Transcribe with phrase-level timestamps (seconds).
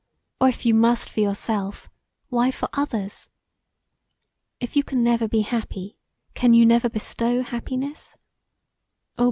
[0.39, 1.87] Or if you must for yourself,
[2.29, 3.29] why for others?
[4.59, 5.95] If you can never be happy,
[6.33, 8.17] can you never bestow happiness[?]
[9.19, 9.19] Oh!